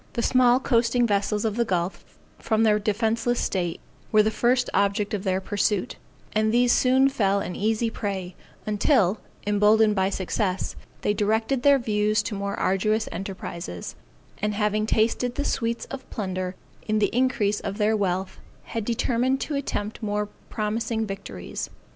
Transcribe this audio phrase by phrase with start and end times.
[0.13, 2.03] The small coasting vessels of the gulf,
[2.39, 3.79] from their defenceless state,
[4.11, 5.95] were the first object of their pursuit,
[6.33, 8.33] and these soon fell an easy prey;
[8.65, 13.93] until, emboldened by success, they directed their views to more arduous enterprises,
[14.39, 16.55] and having tasted the sweets of plunder
[16.87, 21.69] in the increase of their wealth, had determined to attempt more promising victories.